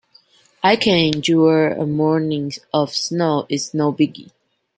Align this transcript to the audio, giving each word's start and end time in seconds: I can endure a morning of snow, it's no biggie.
I 0.63 0.77
can 0.77 0.97
endure 0.97 1.69
a 1.73 1.85
morning 1.85 2.53
of 2.73 2.91
snow, 2.95 3.45
it's 3.49 3.71
no 3.75 3.93
biggie. 3.93 4.31